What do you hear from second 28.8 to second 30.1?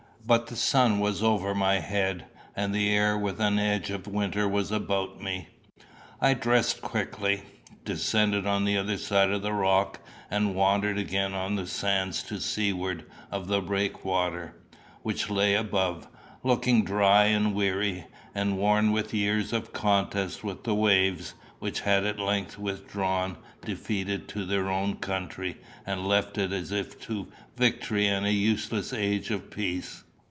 age of peace.